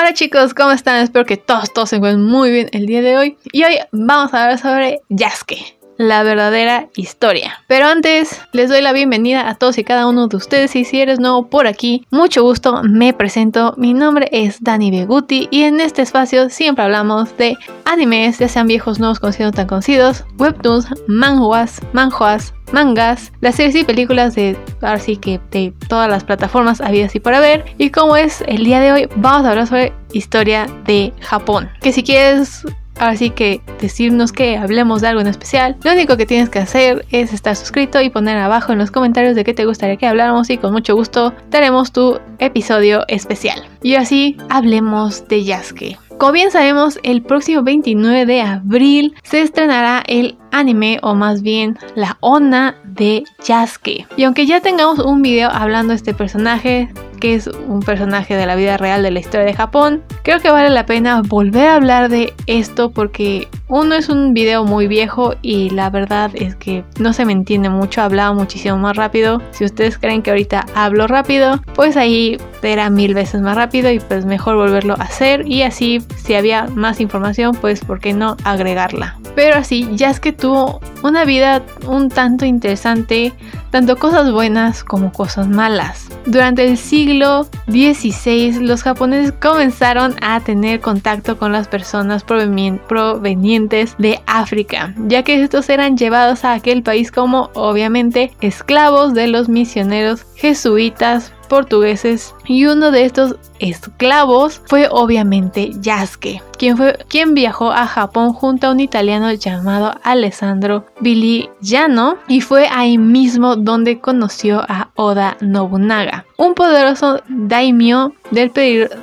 [0.00, 1.02] Hola chicos, ¿cómo están?
[1.02, 3.36] Espero que todos, todos se encuentren muy bien el día de hoy.
[3.50, 7.62] Y hoy vamos a hablar sobre Yasuke la verdadera historia.
[7.66, 11.00] Pero antes, les doy la bienvenida a todos y cada uno de ustedes y si
[11.00, 15.80] eres nuevo por aquí, mucho gusto, me presento, mi nombre es Dani Beguti y en
[15.80, 21.82] este espacio siempre hablamos de animes, ya sean viejos, nuevos, conocidos, tan conocidos, webtoons, manhwas,
[21.92, 27.14] manhwas, mangas, las series y películas de ahora sí que de todas las plataformas habidas
[27.14, 27.64] y por haber.
[27.78, 31.68] Y como es el día de hoy, vamos a hablar sobre historia de Japón.
[31.80, 32.64] Que si quieres
[32.98, 37.04] Así que decirnos que hablemos de algo en especial, lo único que tienes que hacer
[37.10, 40.50] es estar suscrito y poner abajo en los comentarios de qué te gustaría que habláramos
[40.50, 43.62] y con mucho gusto daremos tu episodio especial.
[43.82, 45.98] Y así hablemos de Yasuke.
[46.18, 51.78] Como bien sabemos, el próximo 29 de abril se estrenará el anime o más bien
[51.94, 54.06] la ONA de Yasuke.
[54.16, 58.46] Y aunque ya tengamos un video hablando de este personaje, que es un personaje de
[58.46, 60.02] la vida real de la historia de Japón.
[60.22, 64.64] Creo que vale la pena volver a hablar de esto porque uno es un video
[64.64, 68.96] muy viejo y la verdad es que no se me entiende mucho, hablaba muchísimo más
[68.96, 69.42] rápido.
[69.50, 74.00] Si ustedes creen que ahorita hablo rápido, pues ahí era mil veces más rápido y
[74.00, 78.36] pues mejor volverlo a hacer y así si había más información pues por qué no
[78.44, 79.18] agregarla.
[79.34, 83.32] Pero así, ya es que tuvo una vida un tanto interesante,
[83.70, 86.08] tanto cosas buenas como cosas malas.
[86.26, 94.20] Durante el siglo XVI, los japoneses comenzaron a tener contacto con las personas provenientes de
[94.26, 100.26] África, ya que estos eran llevados a aquel país como obviamente esclavos de los misioneros
[100.34, 107.86] jesuitas portugueses y uno de estos esclavos fue obviamente Yasuke, quien, fue, quien viajó a
[107.86, 114.90] Japón junto a un italiano llamado Alessandro Viligiano y fue ahí mismo donde conoció a
[114.94, 118.52] Oda Nobunaga, un poderoso daimyo del,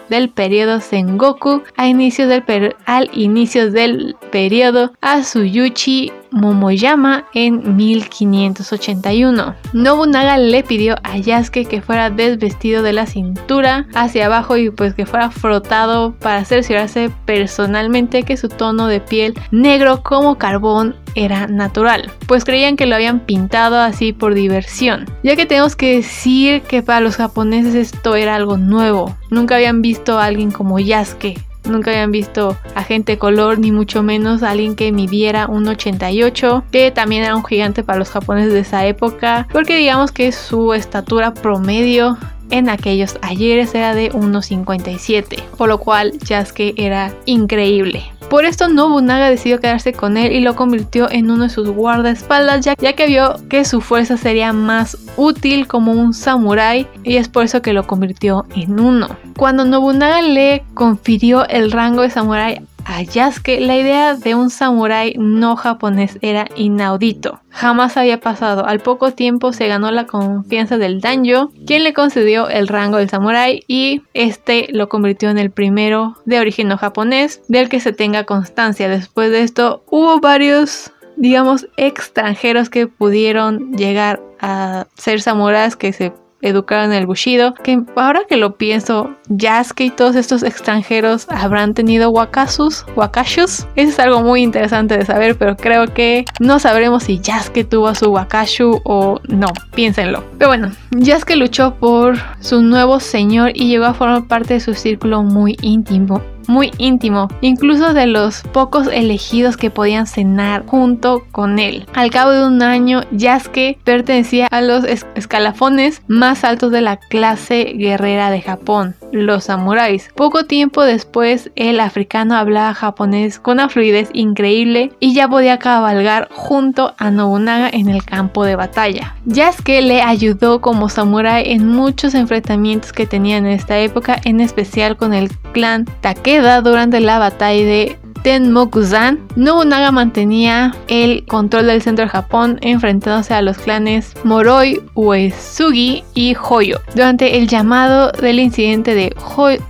[0.10, 9.56] del periodo Sengoku a inicios del al inicio del periodo Asuyuchi Momoyama en 1581.
[9.72, 14.94] Nobunaga le pidió a Yasuke que fuera desvestido de la cintura hacia abajo y pues
[14.94, 21.48] que fuera frotado para cerciorarse personalmente que su tono de piel negro como carbón era
[21.48, 26.62] natural, pues creían que lo habían pintado así por diversión, ya que tenemos que decir
[26.64, 31.42] que para los japoneses esto era algo nuevo, nunca habían visto a alguien como Yasuke,
[31.66, 36.64] Nunca habían visto a gente color, ni mucho menos a alguien que midiera un 88,
[36.72, 40.74] que también era un gigante para los japoneses de esa época, porque digamos que su
[40.74, 42.18] estatura promedio
[42.52, 48.04] en aquellos ayeres era de 1,57, por lo cual Yasuke era increíble.
[48.30, 52.66] Por esto Nobunaga decidió quedarse con él y lo convirtió en uno de sus guardaespaldas
[52.66, 57.30] ya, ya que vio que su fuerza sería más útil como un samurái y es
[57.30, 59.10] por eso que lo convirtió en uno.
[59.38, 65.16] Cuando Nobunaga le confirió el rango de samurái a Yasuke, la idea de un samurái
[65.18, 67.42] no japonés era inaudito.
[67.50, 68.66] Jamás había pasado.
[68.66, 73.10] Al poco tiempo se ganó la confianza del Danjo, quien le concedió el rango de
[73.10, 77.92] samurái y este lo convirtió en el primero de origen no japonés del que se
[77.92, 78.88] tenga constancia.
[78.88, 86.14] Después de esto hubo varios digamos extranjeros que pudieron llegar a ser samuráis que se
[86.48, 91.74] educaron en el Bushido, que ahora que lo pienso, Yasuke y todos estos extranjeros habrán
[91.74, 93.66] tenido wakasus, wakashus.
[93.76, 97.94] Eso es algo muy interesante de saber, pero creo que no sabremos si Yasuke tuvo
[97.96, 100.24] su wakashu o no, piénsenlo.
[100.38, 104.74] Pero bueno, Yasuke luchó por su nuevo señor y llegó a formar parte de su
[104.74, 111.60] círculo muy íntimo muy íntimo, incluso de los pocos elegidos que podían cenar junto con
[111.60, 111.86] él.
[111.94, 114.86] Al cabo de un año, Yasuke pertenecía a los
[115.16, 120.10] escalafones más altos de la clase guerrera de Japón, los samuráis.
[120.16, 126.28] Poco tiempo después, el africano hablaba japonés con una fluidez increíble y ya podía cabalgar
[126.32, 129.16] junto a Nobunaga en el campo de batalla.
[129.26, 134.98] Yasuke le ayudó como samurái en muchos enfrentamientos que tenían en esta época, en especial
[134.98, 142.06] con el clan Take durante la batalla de Tenmokuzan, Nobunaga mantenía el control del centro
[142.06, 146.82] de Japón enfrentándose a los clanes Moroi, Uesugi y Hoyo.
[146.96, 149.16] Durante el llamado del incidente de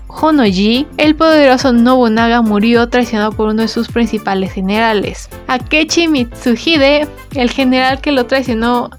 [0.08, 5.28] Honoji, el poderoso Nobunaga murió traicionado por uno de sus principales generales.
[5.48, 8.90] Akechi Mitsuhide, el general que lo traicionó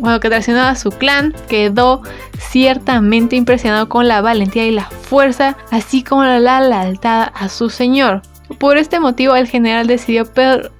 [0.00, 2.02] bueno, que traicionó a su clan, quedó
[2.38, 8.20] ciertamente impresionado con la valentía y la fuerza, así como la lealtad a su señor.
[8.58, 10.24] Por este motivo el general decidió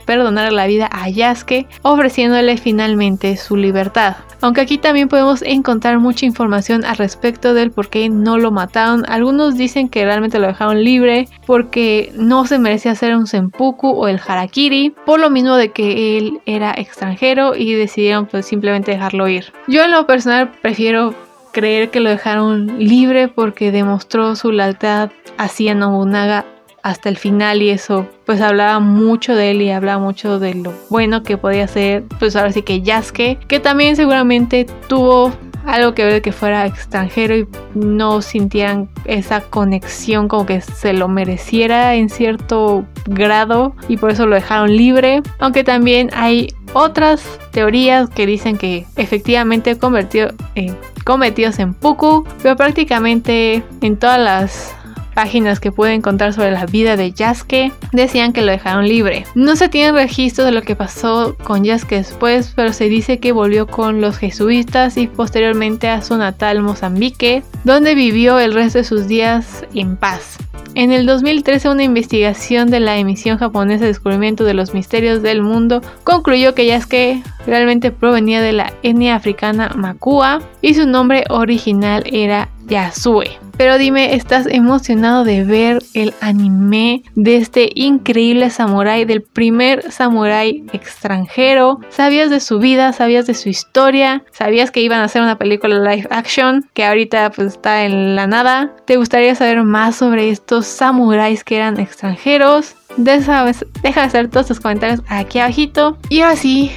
[0.05, 4.17] perdonar la vida a Yasuke, ofreciéndole finalmente su libertad.
[4.43, 9.05] Aunque aquí también podemos encontrar mucha información al respecto del por qué no lo mataron.
[9.09, 14.09] Algunos dicen que realmente lo dejaron libre porque no se merecía hacer un seppuku o
[14.09, 19.29] el harakiri, por lo mismo de que él era extranjero y decidieron pues simplemente dejarlo
[19.29, 19.53] ir.
[19.69, 21.15] Yo en lo personal prefiero
[21.53, 26.45] creer que lo dejaron libre porque demostró su lealtad hacia Nobunaga
[26.83, 30.73] hasta el final y eso pues hablaba mucho de él y hablaba mucho de lo
[30.89, 35.33] bueno que podía ser pues ahora sí que Yasuke que también seguramente tuvo
[35.67, 41.09] algo que ver que fuera extranjero y no sintieran esa conexión como que se lo
[41.09, 45.23] mereciera en cierto grado y por eso lo dejaron libre.
[45.39, 50.73] Aunque también hay otras teorías que dicen que efectivamente convirtió, eh,
[51.05, 54.75] cometidos en Puku pero prácticamente en todas las
[55.21, 59.27] páginas que pueden encontrar sobre la vida de Yasuke decían que lo dejaron libre.
[59.35, 63.33] No se tiene registro de lo que pasó con Yasuke después, pero se dice que
[63.33, 68.85] volvió con los jesuitas y posteriormente a su natal Mozambique, donde vivió el resto de
[68.85, 70.39] sus días en paz.
[70.75, 75.83] En el 2013 una investigación de la emisión japonesa Descubrimiento de los Misterios del Mundo
[76.03, 82.49] concluyó que Yasuke realmente provenía de la etnia africana Makua y su nombre original era
[82.71, 83.39] Yasue.
[83.57, 90.65] Pero dime, ¿estás emocionado de ver el anime de este increíble samurái, del primer samurái
[90.73, 91.81] extranjero?
[91.91, 92.95] ¿Sabías de su vida?
[92.95, 94.25] ¿Sabías de su historia?
[94.33, 98.27] ¿Sabías que iban a hacer una película live action que ahorita pues está en la
[98.27, 98.75] nada?
[98.87, 102.77] ¿Te gustaría saber más sobre estos samuráis que eran extranjeros?
[102.97, 105.99] Deja, de hacer todos tus comentarios aquí abajito.
[106.09, 106.73] Y ahora sí,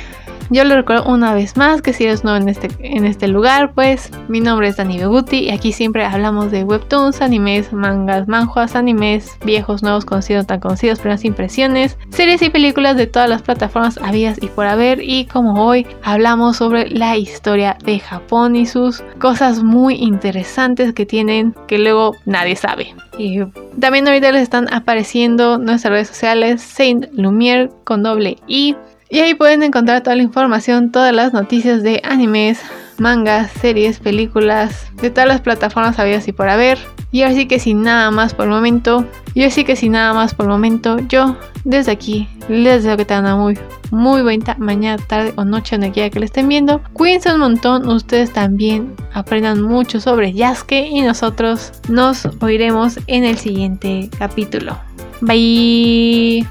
[0.49, 3.73] yo le recuerdo una vez más que si eres nuevo en este, en este lugar,
[3.73, 8.75] pues mi nombre es Dani Beguti y aquí siempre hablamos de webtoons, animes, mangas, manjuas,
[8.75, 13.97] animes, viejos, nuevos, conocidos, tan conocidos, primeras impresiones, series y películas de todas las plataformas
[13.97, 19.03] habidas y por haber y como hoy hablamos sobre la historia de Japón y sus
[19.19, 22.95] cosas muy interesantes que tienen que luego nadie sabe.
[23.17, 23.41] Y
[23.79, 28.75] también ahorita les están apareciendo nuestras redes sociales Saint Lumiere con doble I
[29.13, 32.59] y ahí pueden encontrar toda la información, todas las noticias de animes,
[32.97, 36.79] mangas, series, películas, de todas las plataformas habidas y por haber.
[37.11, 39.05] Y así que sin nada más por el momento,
[39.35, 43.05] y así que sin nada más por el momento, yo desde aquí les deseo que
[43.05, 43.55] tengan muy,
[43.91, 46.81] muy buena mañana, tarde o noche donde quiera que lo estén viendo.
[46.93, 53.37] Cuídense un montón, ustedes también aprendan mucho sobre Yasuke y nosotros nos oiremos en el
[53.37, 54.75] siguiente capítulo.
[55.21, 56.47] Bye.